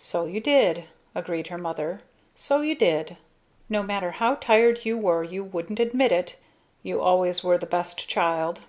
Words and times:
"So 0.00 0.24
you 0.24 0.40
did," 0.40 0.86
agreed 1.14 1.46
her 1.46 1.56
mother. 1.56 2.00
"So 2.34 2.62
you 2.62 2.74
did! 2.74 3.16
No 3.68 3.84
matter 3.84 4.10
how 4.10 4.34
tired 4.34 4.84
you 4.84 4.98
were 4.98 5.22
you 5.22 5.44
wouldn't 5.44 5.78
admit 5.78 6.10
it. 6.10 6.34
You 6.82 7.00
always 7.00 7.44
were 7.44 7.58
the 7.58 7.64
best 7.66 8.08
child!" 8.08 8.62